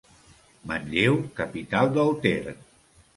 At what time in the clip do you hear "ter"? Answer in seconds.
2.25-2.55